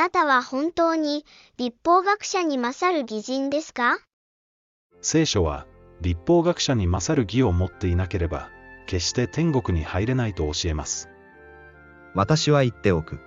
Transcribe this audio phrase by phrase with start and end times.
[0.00, 1.26] なたは本当に
[1.58, 3.98] 立法学者に勝る義人ですか？
[5.02, 5.66] 聖書は
[6.00, 8.48] 立法学者に勝る義を持っていなければ
[8.86, 11.10] 決して天国に入れないと教えます
[12.14, 13.20] 私は言っておく。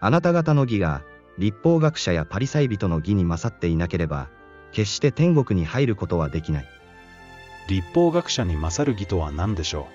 [0.00, 1.02] あなた方の義が
[1.38, 4.28] 立法学者やパリサイ人の義に勝っていなければ
[4.72, 6.66] 決して天国に入ることはできない。
[7.68, 9.86] 立法学者に勝る義とは何でしょ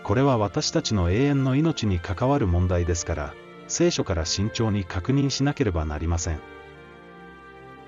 [0.00, 0.04] う？
[0.04, 3.34] これは私たちの永遠の命に関わる問題ですから
[3.72, 6.40] 聖書から慎重に確認しなければなりません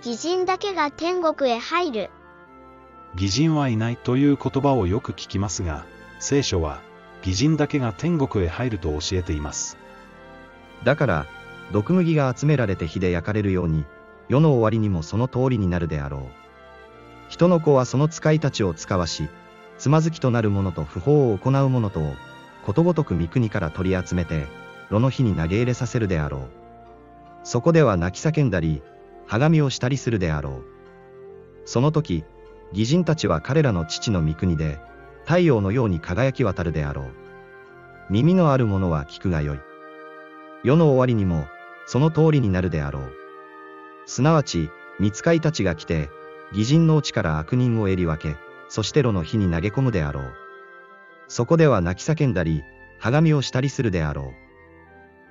[0.05, 2.11] 義人だけが天国へ入る。
[3.15, 5.87] 義人はいないという言葉をよく聞きますが
[6.21, 6.81] 聖書は
[7.25, 9.79] 義人だけが天国へ入ると教えています
[10.85, 11.27] だから、
[11.73, 13.85] 毒麦が集められて火で焼かれるように、
[14.29, 16.21] 世の終わりにもその通りになるであろう。
[17.31, 19.29] 人の子はその使いたちを使わし、
[19.79, 22.15] つまずきとなる者と不法を行う者とを、
[22.65, 24.47] ことごとく三国から取り集めて、
[24.95, 26.51] 炉の火に投げ入れさせるであろう。
[27.43, 28.81] そこでは泣き叫んだり、
[29.27, 30.65] はがみをしたりするであろう。
[31.65, 32.25] その時、
[32.73, 34.79] 義人たちは彼らの父の御国で、
[35.25, 37.07] 太陽のように輝き渡るであろう。
[38.09, 39.59] 耳のある者は聞くがよい。
[40.63, 41.49] 世の終わりにも、
[41.87, 43.13] その通りになるであろう。
[44.07, 46.09] すなわち、見つかいたちが来て、
[46.53, 50.33] 義人のうちから悪人を襟分け、そして炉の火に投げ込むであろう。
[51.27, 52.63] そこでは泣き叫んだり、
[53.01, 54.44] はがみをしたりするであろう。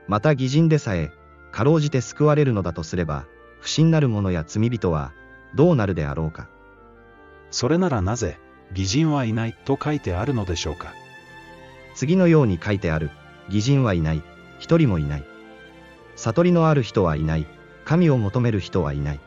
[0.07, 1.11] また義人でさえ、
[1.51, 3.25] かろうじて救われるのだとすれば、
[3.59, 5.13] 不審なる者や罪人は、
[5.55, 6.49] どうなるであろうか。
[7.51, 8.39] それならなぜ
[8.71, 10.91] 義人はいないと書いてあるのでしょうか
[11.93, 13.11] 次のように書いてある。
[13.47, 14.23] 義人はいない。
[14.59, 15.25] 一人もいない。
[16.15, 17.47] 悟りのある人はいない。
[17.85, 19.19] 神を求める人はいない。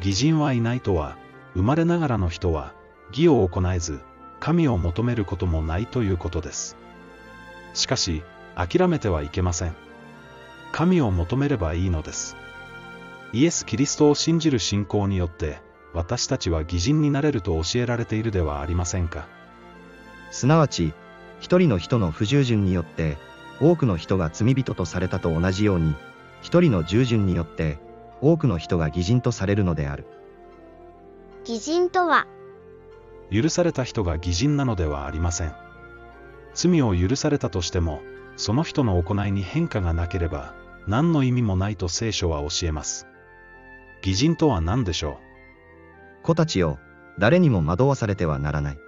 [0.00, 1.16] 義人はいないとは
[1.54, 2.72] 生まれながらの人は
[3.10, 4.00] 義を行えず
[4.40, 6.76] 神を求めることもないということです
[7.74, 8.22] しかし
[8.66, 9.74] 諦めてはいけません。
[10.72, 12.36] 神を求めればいいのです。
[13.32, 15.60] イエス・キリストを信じる信仰によって
[15.94, 19.26] 私たちは義人になれると教えられているではありませんか。
[20.30, 20.92] すなわち、
[21.40, 23.16] 一人の人の不従順によって、
[23.60, 25.94] 多くの人が罪人とされたと同じように、
[26.42, 27.78] 一人の従順によって、
[28.20, 30.06] 多くの人が義人とされるのである。
[31.40, 32.26] 義人とは、
[33.32, 35.54] 許された人が義人なのではありません。
[36.54, 38.02] 罪を許されたとしても
[38.40, 40.54] その人の行いに変化がなければ
[40.86, 43.06] 何の意味もないと聖書は教えます
[44.02, 45.20] 義人とは何でしょ
[46.22, 46.78] 子たちよ、
[47.18, 48.78] 誰にも惑わされてはならない。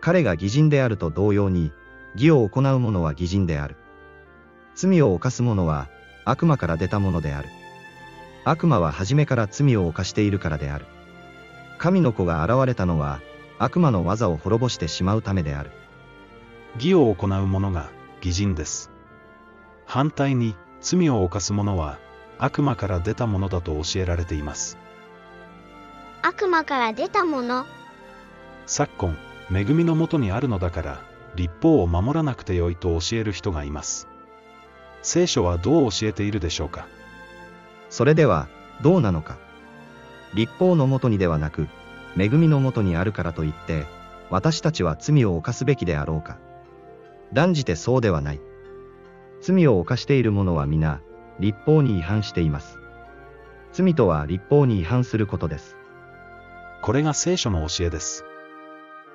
[0.00, 1.72] 彼が義人であると同様に、
[2.14, 3.76] 義を行う者は義人である。
[4.74, 5.88] 罪を犯す者は、
[6.24, 7.48] 悪魔から出たものである。
[8.44, 10.86] 悪魔は初めから罪を犯しているからである。
[11.78, 13.20] 神の子が現れたのは、
[13.58, 15.70] 悪魔の技を滅ぼしてしまうためである。
[15.70, 15.72] う
[16.76, 17.90] 義を行う者が
[18.24, 18.90] 義人です。
[19.84, 21.98] 反対に罪を犯す者は
[22.38, 24.78] 悪魔から出たものだと教えられています。
[26.22, 27.66] 悪魔から出たもの、
[28.66, 29.16] 昨今
[29.50, 31.00] 恵みのもとにあるのだから
[31.34, 34.08] 立法を守らなくてよいと教える人がいます。
[35.02, 36.86] 聖書はどう教えているでしょうか？
[37.90, 38.48] それでは、
[38.82, 39.36] どうなのか。
[40.32, 41.68] 立法のもとにではなく、
[42.16, 43.86] 恵みのもとにあるからといって、
[44.30, 46.38] 私たちは罪を犯すべきであろうか。
[47.32, 48.40] 断じてそうではない。
[49.40, 51.00] 罪を犯している者は皆、
[51.40, 52.78] 立法に違反しています。
[53.72, 55.76] 罪とは立法に違反することです。
[56.82, 58.24] これが聖書の教えです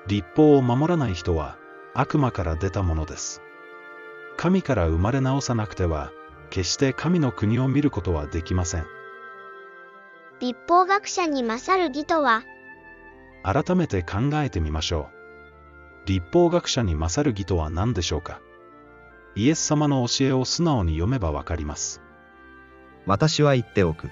[0.08, 1.58] 立法を守らない人は
[1.94, 3.42] 悪魔から出たものです
[4.38, 6.12] 神から生まれ直さなくては
[6.50, 8.86] 決して神の国を見ることはできません
[10.40, 12.44] 立法学者に勝る義とは、
[13.42, 15.17] 改めて考えてみましょう
[16.08, 18.40] 立法学者に勝る義とは何でしょうか？
[19.36, 22.02] イエス様の教えを素直に読めばわかります
[23.06, 24.10] 私は言っておく。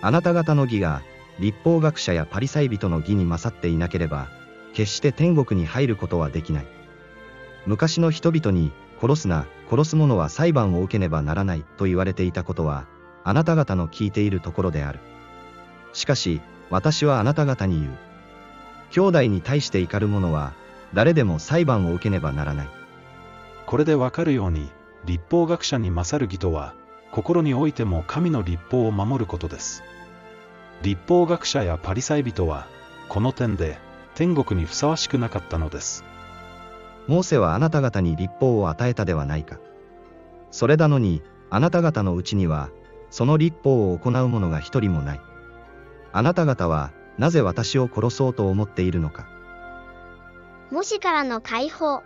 [0.00, 1.02] あなた方の義が、
[1.40, 4.28] 立法学者やパリサイ人の義に勝っていなければ、
[4.74, 6.66] 決して天国に入ることはできない。
[7.66, 8.70] 昔の人々に、
[9.00, 12.86] 殺すな、殺す者は裁判を受けねばならないと言われていたことは、
[13.24, 15.00] あなた方の聞いているところである。
[15.94, 16.40] しかし、
[16.70, 17.98] 私はあなた方に言う。
[18.90, 20.54] 兄弟に対して怒る者は、
[20.94, 22.68] 誰でも裁判を受けねばならない。
[23.66, 24.70] これでわかるように
[25.04, 26.74] 立法学者に勝る義とは
[27.10, 29.82] 心においても神の立法を守ることです
[30.82, 32.66] 立法学者やパリサイ人は
[33.08, 33.78] この点で
[34.14, 36.04] 天国にふさわしくなかったのです
[37.08, 39.58] モーセはあなた方に立法を与えたではないか。
[40.50, 42.70] それなのに、あなた方のうちには、
[43.10, 45.20] その立法を行う者が一人もない。
[46.12, 49.26] あなた方は、なぜ私を殺そうと思っているのか。
[50.72, 52.02] 模試からの解放、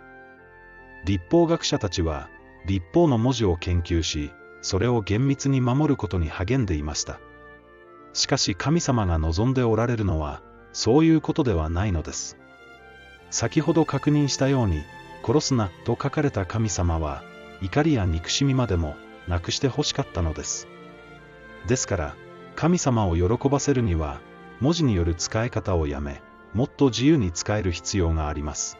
[1.05, 2.29] 立法学者たちは
[2.67, 4.29] 立法の文字を研究し
[4.61, 7.21] それを厳密に守ることに励んでいました。
[8.11, 10.41] しかし神様が望んでおられるのは、
[10.73, 12.37] そういうことではないのです。
[13.29, 14.83] 先ほど確認したように、
[15.25, 17.23] 殺すなと書かれた神様は、
[17.61, 18.97] 怒りや憎しみまでも
[19.29, 20.67] なくして欲しかったのです。
[21.67, 22.15] ですから、
[22.57, 24.19] 神様を喜ばせるには、
[24.59, 26.21] 文字による使い方をやめ、
[26.57, 28.79] もっと自由に使える必要があります。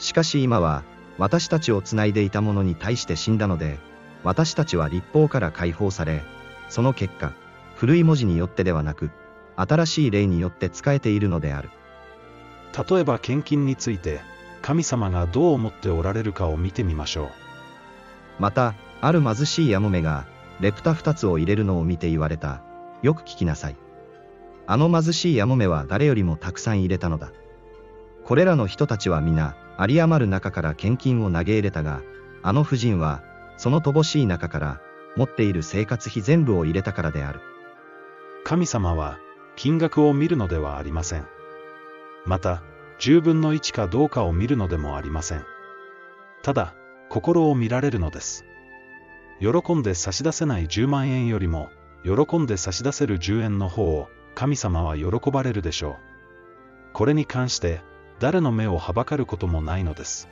[0.00, 0.82] しかし今は、
[1.18, 3.78] 私たちをつないでいた者に対して死んだので、
[4.24, 6.24] 私たちは立法から解放され、
[6.68, 7.32] その結果、
[7.76, 9.12] 古い文字によってではなく、
[9.54, 11.70] 新しい例によって使えているのである。
[12.90, 14.20] 例えば献金について、
[14.60, 17.28] 神様がどう思っておられるかを見てみましょう。
[18.40, 20.26] また、ある貧しいヤモメが、
[20.58, 22.62] レプタ二つを入れるのを見て言われた。
[23.00, 23.76] よく聞きなさい。
[24.66, 27.32] あの貧しいヤモメは誰よりもたくさん入れたのだ。
[28.24, 32.00] これらの人たちは皆、有り余る中から献金を投げ入れたが、
[32.42, 33.22] あの婦人は、
[33.56, 34.80] その乏しい中から、
[35.16, 37.40] 持っている生活費全部を入れたからである。
[38.44, 39.18] 神様は、
[39.56, 41.26] 金額を見るのではありません。
[42.24, 42.62] また、
[42.98, 45.44] 十分の一かどうかを見るのでもありません。
[46.42, 46.74] ただ、
[47.10, 48.44] 心を見られるのです。
[49.40, 51.68] 喜んで差し出せない10万円よりも、
[52.04, 55.94] 喜んで差し出せる10円の方を、神様は喜ばれるでしょう。
[56.92, 57.80] これに関して、
[58.20, 60.28] 誰の目をはばかることもないのです。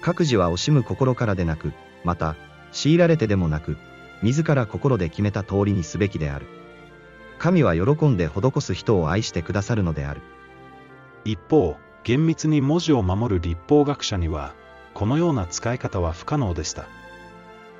[0.00, 1.72] 各自は惜しむ心からでなく、
[2.04, 2.36] また、
[2.72, 3.76] 強いられてでもなく、
[4.22, 6.46] 自ら心で決めた通りにすべきである。
[7.38, 10.20] 神は喜んで施す人を愛してくださるのである。
[11.24, 14.54] 一方、厳密に文字を守る立法学者には、
[14.94, 16.86] このような使い方は不可能でした。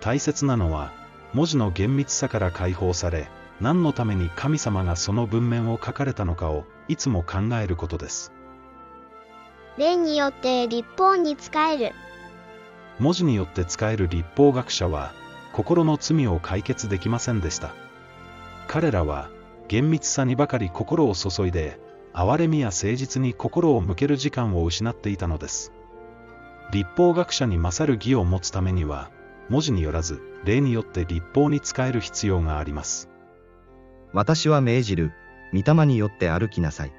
[0.01, 0.93] 大切なのは、
[1.33, 3.29] 文字の厳密さから解放され、
[3.61, 8.33] 何のために神様がその文面を書かれたのかをいつも考えることです。
[9.77, 11.93] 例によって立法に使える。
[12.99, 15.13] 文字によって使える立法学者は、
[15.53, 17.75] 心の罪を解決できませんでした。
[18.67, 19.31] 彼らは、
[19.69, 21.79] 厳密さにばかり心を注いで、
[22.13, 25.73] 憐れみや誠実に心を向ける時間を失っていたのです。
[26.73, 29.11] 立法学者に勝る義を持つためには、
[29.49, 33.09] 文字によらず、例によって立法に使える必要があります。
[34.13, 35.13] 私は命じる、
[35.53, 36.93] 御霊によって歩きなさい。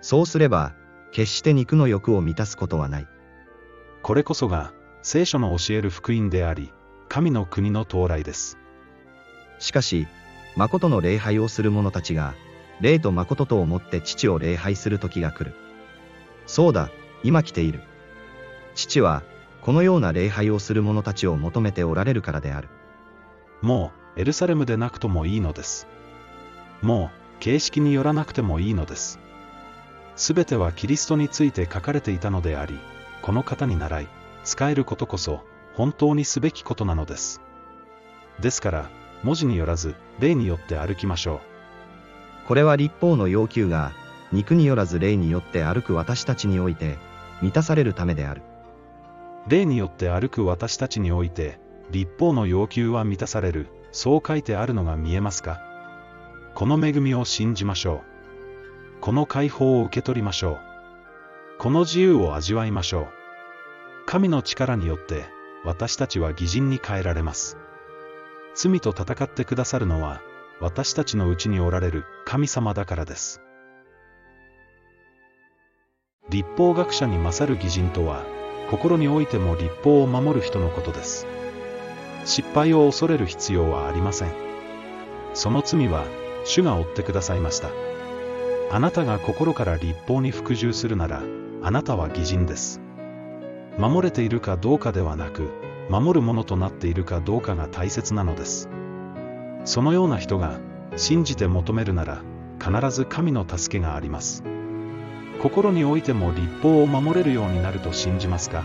[0.00, 0.74] そうすれば、
[1.12, 3.08] 決して肉の欲を満たすことはない。
[4.02, 6.72] これこそが、聖書の教える福音であり、
[7.08, 8.58] 神の国の到来です。
[9.58, 10.06] しかし、
[10.56, 12.34] 誠の礼拝をする者たちが、
[12.80, 15.56] 霊と誠と思って父を礼拝する時が来る。
[16.46, 16.90] そうだ、
[17.22, 17.80] 今来ている。
[18.74, 19.22] 父は、
[19.62, 22.68] このような礼拝をする者たちを求めておられるからである。
[23.62, 25.88] もう、エルサレムでなくともいいのです。
[26.82, 29.18] もう、形式によらなくてもいいのです。
[30.14, 32.78] すべてはキリストについて書かれていたのであり、
[33.22, 34.08] この方に習い、
[34.44, 35.42] 使えることこそ、
[35.74, 37.40] 本当にすべきことなのです。
[38.40, 38.90] ですから、
[39.22, 41.40] 文字によらず、霊によって歩きましょ
[42.44, 42.48] う。
[42.48, 43.92] これは立法の要求が、
[44.32, 46.98] 肉によらず霊によって歩く私たちにおいて、
[47.42, 48.42] 満たされるためである。
[49.48, 51.58] 霊によって歩く私たちにおいて、
[51.90, 55.60] 立法の要求は満たされる、そう書いてあるのが見えますか？
[56.56, 58.02] この恵みを信じましょ
[58.98, 59.00] う。
[59.02, 60.58] この解放を受け取りましょう。
[61.58, 63.06] この自由を味わいましょう。
[64.06, 65.26] 神の力によって、
[65.66, 67.58] 私たちは偽人に変えられます。
[68.54, 70.22] 罪と戦ってくださるのは、
[70.58, 73.42] 私たちのうちにおられる神様だからです。
[76.30, 78.24] 立法学者に勝る偽人とは、
[78.70, 81.26] 心においても立法を守る人のことです。
[82.24, 84.32] 失敗を恐れる必要はありません。
[85.34, 86.06] その罪は、
[86.46, 87.70] 主が負ってくださいました。
[88.70, 91.22] あなたが心から立法に服従するなら、
[91.62, 92.80] あなたは偽人です。
[93.78, 95.50] 守れているかどうかではなく、
[95.90, 98.68] 守るものとなっているかどうかが大切なのです。
[99.64, 100.58] そのような人が、
[100.96, 102.22] 信じて求めるなら、
[102.58, 104.44] 必ず神の助けがあります。
[105.42, 108.64] 心においても立法を守れるようになると信じますか？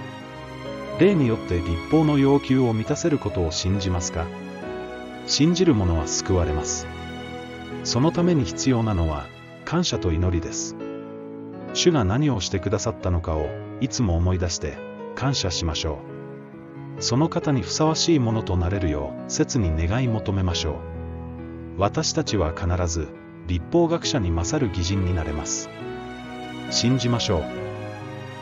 [1.00, 4.26] 霊によって立法の要求を満たせることを信じますか？
[5.28, 6.88] 信じる者は救われます。
[7.92, 9.28] そのために必要なのは、
[9.66, 10.78] 感謝と祈りです。
[11.74, 13.50] 主が何をしてくださったのかを
[13.82, 14.78] いつも思い出して
[15.14, 16.00] 感謝しましょ
[16.98, 17.04] う。
[17.04, 20.76] その方にふさわしいものとなれるよう切に願い求めましょう。
[21.82, 23.10] 私たちは必ず
[23.48, 25.70] 立法学者に勝る義人になれます。
[26.70, 27.44] 信じましょう。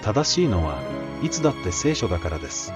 [0.03, 0.77] 正しいのは
[1.23, 2.71] いつだって聖書だからです。